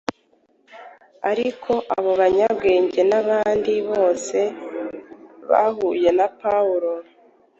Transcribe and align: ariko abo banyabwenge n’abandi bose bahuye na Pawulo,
ariko 1.31 1.71
abo 1.95 2.11
banyabwenge 2.21 3.01
n’abandi 3.11 3.73
bose 3.89 4.37
bahuye 5.49 6.09
na 6.17 6.27
Pawulo, 6.39 6.91